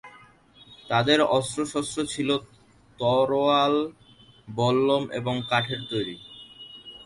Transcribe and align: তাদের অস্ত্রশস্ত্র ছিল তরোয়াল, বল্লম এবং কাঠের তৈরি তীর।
তাদের 0.89 1.19
অস্ত্রশস্ত্র 1.29 1.99
ছিল 2.05 2.29
তরোয়াল, 2.99 3.75
বল্লম 4.55 5.03
এবং 5.11 5.35
কাঠের 5.49 5.81
তৈরি 5.89 6.15
তীর। 6.15 6.31